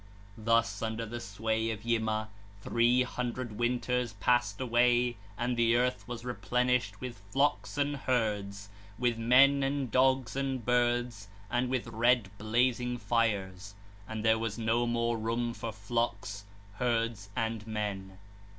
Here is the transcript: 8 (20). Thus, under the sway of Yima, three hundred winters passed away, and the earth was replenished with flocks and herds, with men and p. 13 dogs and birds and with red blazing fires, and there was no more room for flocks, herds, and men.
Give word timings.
8 0.33 0.33
(20). 0.35 0.45
Thus, 0.47 0.81
under 0.81 1.05
the 1.05 1.19
sway 1.19 1.69
of 1.69 1.85
Yima, 1.85 2.29
three 2.59 3.03
hundred 3.03 3.59
winters 3.59 4.13
passed 4.13 4.59
away, 4.59 5.15
and 5.37 5.55
the 5.55 5.75
earth 5.75 6.07
was 6.07 6.25
replenished 6.25 6.99
with 6.99 7.21
flocks 7.29 7.77
and 7.77 7.95
herds, 7.95 8.69
with 8.97 9.19
men 9.19 9.61
and 9.61 9.61
p. 9.61 9.63
13 9.65 9.89
dogs 9.91 10.35
and 10.35 10.65
birds 10.65 11.27
and 11.51 11.69
with 11.69 11.85
red 11.85 12.31
blazing 12.39 12.97
fires, 12.97 13.75
and 14.07 14.25
there 14.25 14.39
was 14.39 14.57
no 14.57 14.87
more 14.87 15.19
room 15.19 15.53
for 15.53 15.71
flocks, 15.71 16.45
herds, 16.77 17.29
and 17.35 17.67
men. 17.67 18.17